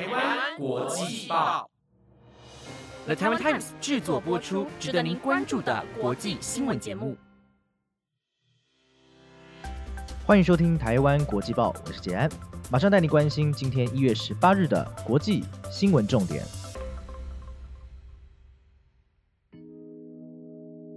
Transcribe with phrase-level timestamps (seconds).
[0.00, 1.68] 台湾国际报
[3.04, 7.14] ，The Taiwan Times 制作播出，值得您关注的国际新闻节目。
[10.24, 12.30] 欢迎收听台湾国际报，我是杰安，
[12.72, 16.42] 马上带您关心今天一月十八日的国际新闻重点。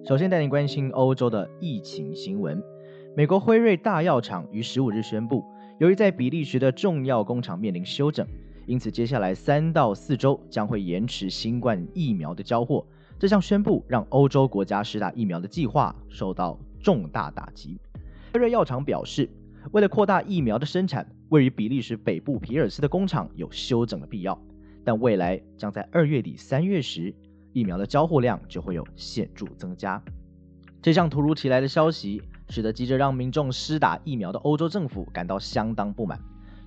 [0.07, 2.63] 首先带您关心欧洲的疫情新闻。
[3.17, 5.43] 美国辉瑞大药厂于十五日宣布，
[5.81, 8.25] 由于在比利时的重要工厂面临休整，
[8.65, 12.85] 因此接下来三到四周将会延迟新冠疫苗的交货。
[13.19, 17.79] 这项宣布让欧洲国家施打疫苗的计划受到重大打击。
[18.33, 19.29] 辉瑞药厂表示，
[19.71, 24.39] 为了扩大疫苗的生产，位于比利时北部皮尔斯的工厂有休整的必要，
[24.83, 27.13] 但未来将在二月底三月时。
[27.55, 30.01] 疫苗的交货量就会有显著增加。
[30.81, 32.19] 这项突如其来的消息，
[32.49, 36.19] 使得急着让民众施打疫苗的欧洲政府感到相当不满。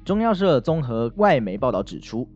[0.06, 2.28] 中央社综合外媒报道指出，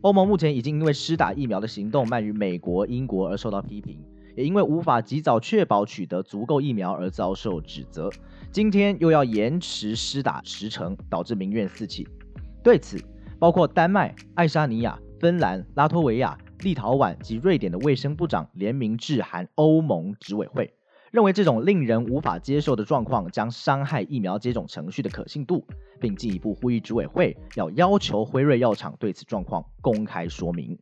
[0.00, 4.02] 欧盟目前已经因为施打疫苗的行动慢于美国、英国而受到批评，
[4.38, 8.08] 也因为无法及早确保取得足够疫苗而遭受指责。
[8.50, 12.08] 今天又要延迟施打时程，导致民怨四起。
[12.64, 12.96] 对此，
[13.38, 16.38] 包括丹麦、爱沙尼亚、芬兰、拉脱维亚。
[16.60, 20.74] 立陶宛及瑞典的卫生部长联名致函欧盟执委会，
[21.10, 25.66] 认为这种令人无法接受的状况将伤害疫苗接种程序的可信度，
[25.98, 30.78] 并进一步呼吁执委会要要求辉瑞药厂对此状况公开说明。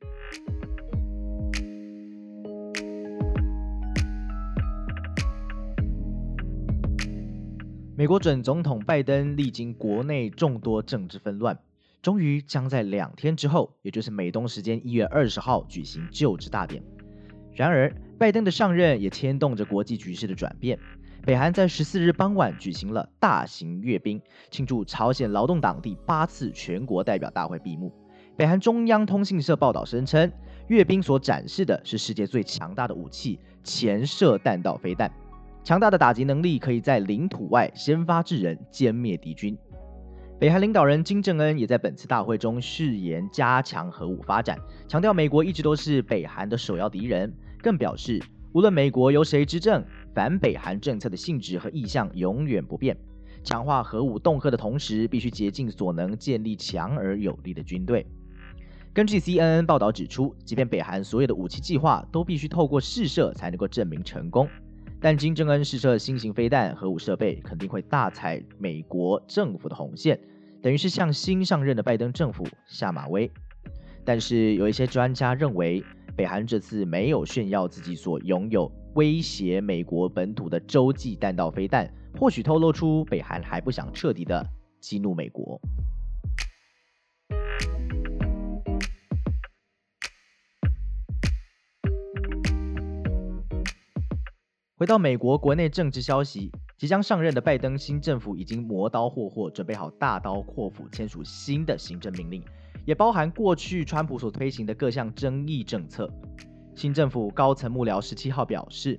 [7.97, 11.59] 美国准总统拜登历经国内众多政治纷乱。
[12.01, 16.81] 终于将在两天之后，也就是美东时间一月二十号举行就职大典。
[17.59, 20.79] 然而，拜登的上任也牵动着国际局势的转变。
[21.27, 27.93] 北韩在十四日傍晚举行了大型阅兵，庆祝朝鲜劳动党第八次全国代表大会闭幕。
[28.37, 30.31] 北韩中央通信社报道声称，
[30.69, 35.11] 阅兵所展示的是世界最强大的武器——潜射弹道飞弹，
[35.65, 39.59] 强大的打击能力可以在领土外先发制人，歼灭敌军。
[40.39, 52.97] 北韩领导人金正恩也在本次大会中誓言加强核武发展，强调美国一直都是北韩的首要敌人，更表示无论美国由谁执政，反北韩政策的性质和意向永远不变。
[53.45, 58.07] 强化核武恫吓的同时，必须竭尽所能建立强而有力的军队。
[58.93, 64.49] 根据 CNN 报道指出，即便北韩所有的武器计划都必须透过试射才能够证明成功，
[65.01, 70.19] 但金正恩试射新型飞弹核武设备肯定会大踩美国政府的红线。
[70.61, 73.31] 等于是向新上任的拜登政府下马威，
[74.05, 75.85] 但是有一些专家认为，
[76.19, 84.45] 北韩这次没有炫耀自己所拥有威胁美国本土的洲际弹道飞弹，或许透露出北韩还不想彻底的
[84.81, 85.61] 激怒美国。
[94.75, 96.51] 回到美国国内政治消息。
[96.79, 102.41] 即将上任的拜登新政府已经磨刀霍霍，准备好大刀阔斧签署新的行政命令，
[102.89, 106.11] 也包含过去川普所推行的各项争议政策。
[106.75, 108.99] 新政府高层幕僚十七号表示，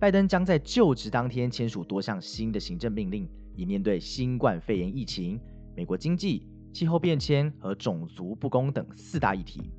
[0.00, 5.38] 拜登将在就职当天签署多项新的行政命令，以面对新冠肺炎疫情、
[5.76, 9.70] 美国经济、气候变迁和种族不公等四大议题。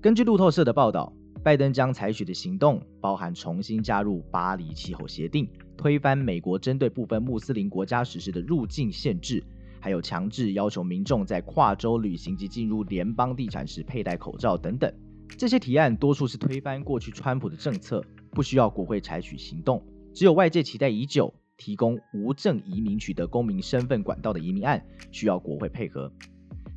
[0.00, 1.12] 根据路透社的报道。
[1.42, 9.42] 拜登将采取的行动包含重新加入巴黎气候协定、推翻美国针对部分穆斯林国家实施的入境限制，
[9.80, 14.92] 还有强制要求民众在跨州旅行及进入联邦地产时佩戴口罩等等。
[15.38, 19.82] 这些提案多数是推翻过去川普的政策，不需要国会采取行动。
[20.12, 26.12] 只有外界期待已久、提供无证移民取得公民身份管道的移民案，需要国会配合。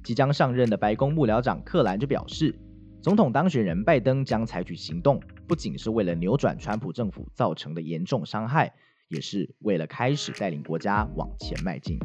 [0.04, 2.58] 即将上任的白宫幕僚长克兰就表示。
[3.02, 8.74] 总统当选人拜登将采取行动，不仅是为了扭转川普政府造成的严重伤害，
[9.10, 12.00] 也是为了开始带领国家往前迈进。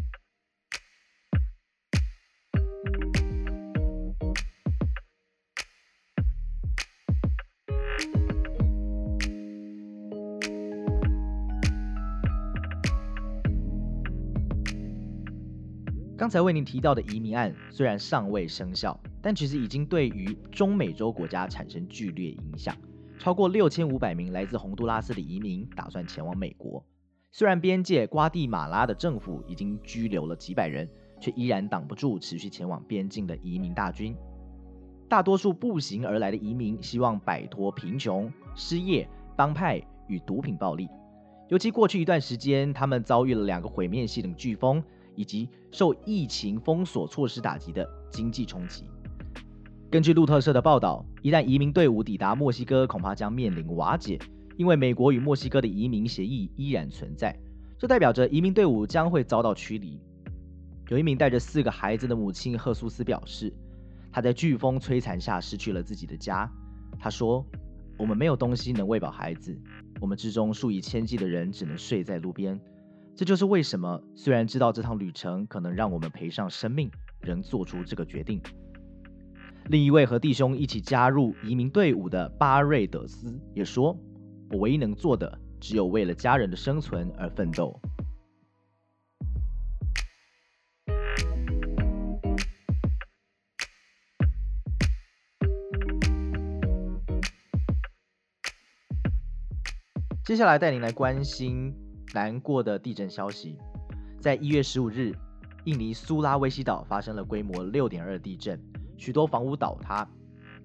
[16.18, 19.00] 刚才为您提到的移民案虽然尚未生效。
[19.20, 22.74] 但其实已经对于中美洲国家产生剧烈影响。
[23.18, 26.84] 超过六千五百名来自洪都拉斯的移民打算前往美国。
[27.32, 30.88] 虽然边界瓜地马拉的政府已经拘留了几百人，
[31.20, 34.16] 却依然挡不住持续前往边境的移民大军。
[35.08, 40.88] 大多数步行而来的移民希望摆脱贫穷、失业、帮派与毒品暴力。
[41.48, 44.82] 尤其过去一段时间，他们遭遇了两个毁灭性的飓风，
[45.18, 48.84] 以及受疫情封锁措施打击的经济冲击。
[49.90, 54.16] 根据路透社的报道，一旦移民队伍抵达墨西哥，恐怕将面临瓦解，
[54.56, 57.36] 因为美国与墨西哥的移民协议依然存在，
[57.76, 60.00] 这代表着移民队伍将会遭到驱离。
[60.88, 63.52] 有一名带着四个孩子的母亲赫苏斯表示，
[64.12, 66.48] 他在飓风摧残下失去了自己的家。
[66.96, 67.44] 他说
[67.98, 69.60] ：“我们没有东西能喂饱孩子，
[70.00, 72.60] 我们之中数以千计的人只能睡在路边。
[73.18, 76.88] 这就是为什么，虽然知道这趟旅程可能让我们赔上生命，
[77.20, 78.40] 仍做出这个决定。”
[79.66, 83.98] 另一位和弟兄一起加入移民队伍的巴瑞德斯也说
[84.52, 87.76] ：“我唯一能做的，只有为了家人的生存而奋斗。”
[100.24, 101.74] 接下来带您来关心
[102.14, 103.56] 难过的地震消息。
[104.20, 105.12] 在一月十五日，
[105.64, 108.60] 印尼苏拉威西岛发生了规模六点二地震。
[108.96, 110.08] 许多房屋倒塌，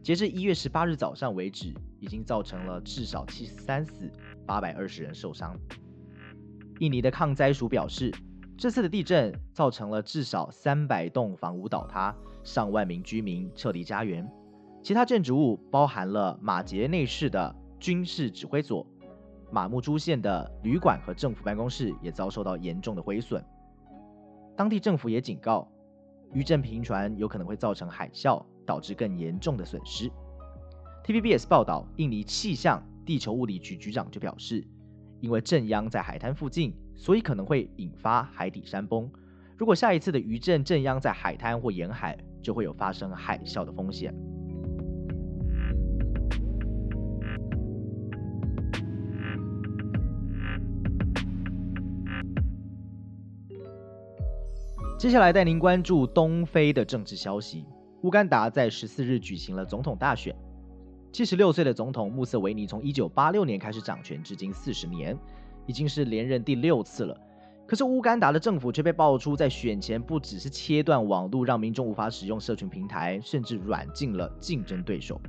[0.02, 4.12] 截至一月十八日早上为止，已经造成了至少七十三死、
[4.46, 5.56] 八百二十人受伤。
[6.80, 8.12] 印尼的抗灾署表示，
[8.58, 14.28] 这次的地震造成了至少三百栋房屋倒塌，上万名居民撤离家园。
[14.82, 18.86] 其他建筑物包含了马杰内市的军事指挥所、
[19.54, 23.46] 马木珠县的旅馆和政府办公室也遭受到严重的毁损。
[24.58, 25.70] 当地政府也警告。
[26.34, 30.10] 余震频传有可能会造成海啸，导致更严重的损失。
[31.06, 34.66] TVBS 报道，印尼气象地球物理局局长就表示，
[35.20, 39.08] 因为震央在海滩附近，所以可能会引发海底山崩。
[39.56, 44.12] 如果下一次的余震震央在海滩或沿海，就会有发生海啸的风险。
[55.04, 57.66] 接下来带您关注东非的政治消息。
[58.04, 60.34] 乌干达在十四日举行了总统大选。
[61.12, 65.20] 七十六岁的总统穆瑟维尼从一九八六年开始掌权，至今四十年，
[65.68, 67.20] 已经是连任第六次了。
[67.68, 75.20] 可是乌干达的政府却被爆出，在选前不只是切断网络，让民众无法使用社群平台，甚至软禁了竞争对手。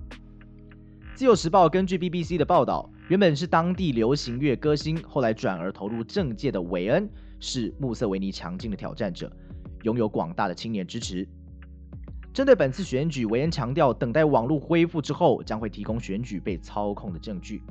[1.16, 7.10] 自由时报根据 BBC 的报道，原本是当地流行乐歌星，后来转而投入政界的韦恩，
[7.40, 9.28] 是穆瑟维尼强劲的挑战者。
[9.84, 11.26] 拥有广大的青年支持。
[12.32, 17.62] 针对本次选举，韦恩强调，等待网络恢复之后，将会提供选举被操控的证据。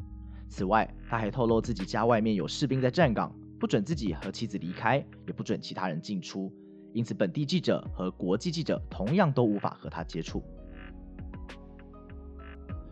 [0.48, 6.50] 此外，他还透露自己家外面有士兵在站岗，不准自己和妻子离开，也不准其他人进出。
[6.94, 10.42] 因此，本地记者和国际记者同样都无法和他接触。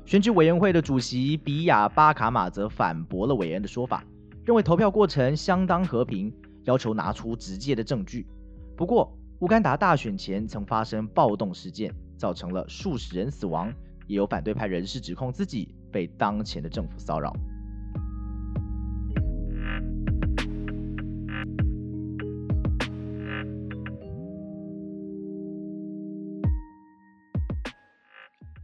[0.03, 4.03] 选举委员会的主席比亚巴卡马则反驳了韦恩的说法，
[4.43, 6.33] 认为投票过程相当和平，
[6.65, 8.27] 要求拿出直接的证据。
[8.81, 13.71] 不过，乌干达大选前曾发生暴动事件，造成了数十人死亡，
[14.07, 17.31] 也有反对派人士指控自己被当前的政府骚扰。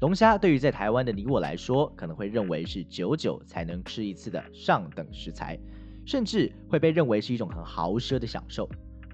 [0.01, 5.59] 龙虾对于在台湾的你我来说，可能会认为是久久才能吃一次的上等食材，
[6.07, 8.67] 甚至会被认为是一种很豪奢的享受。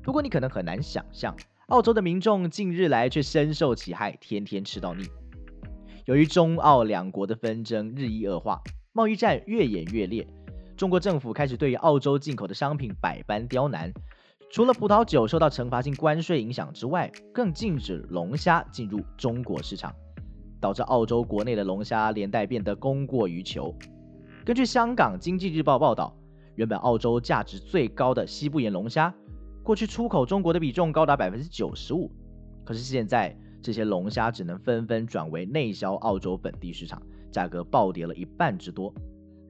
[0.03, 1.33] 不过你可能很难想象，
[1.67, 5.05] 澳洲的民众近日来却深受其害，天天吃到腻。
[6.05, 8.61] 由于中澳两国的纷争日益恶化，
[8.91, 10.27] 贸易战越演越烈，
[10.75, 13.93] 中国政府开始对于澳洲进口的商品百般刁难。
[14.51, 19.95] 除了葡萄酒受到惩罚性关税影响之外，更禁止龙虾进入中国市场，
[20.59, 23.73] 导致澳洲国内的龙虾连带变得供过于求。
[24.43, 26.13] 根据香港经济日报报道，
[26.55, 29.15] 原本澳洲价值最高的西部岩龙虾。
[29.63, 32.11] 过去出口中国的比重高达百分之九十五，
[32.65, 37.01] 可是现在这些龙虾只能纷纷转为内销澳洲本地市场，
[37.31, 38.93] 价格暴跌了一半之多。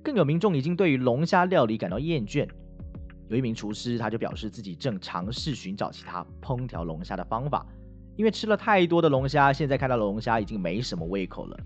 [0.04, 2.48] 更有民众已经对于龙虾料理感到厌倦。
[3.28, 7.66] 有一名厨师他就表示自己正尝试寻找其他烹调龙虾的方法，
[8.16, 11.58] 因为吃了太多的龙虾，现在看到龙虾已经没什么胃口了。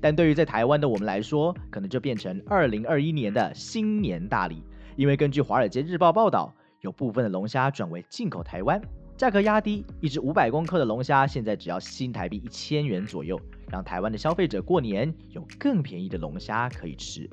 [0.00, 4.62] 但对于在台湾的我们来说，可能就变成二零二一年的新年大礼，
[4.96, 6.54] 因为根据《华尔街日报》报道。
[6.80, 8.80] 有部分的龙虾转为进口台湾，
[9.16, 17.28] 价格压低，一只五百公克的龙虾现在只要新台币一千元左右，让台湾的消费者过年有更便宜的龙虾可以吃。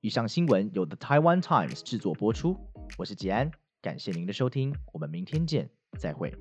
[0.00, 2.56] 以上新闻由 The Taiwan Times 制作播出，
[2.96, 3.50] 我是吉安，
[3.82, 6.34] 感谢您的收听，我们明天见，再会。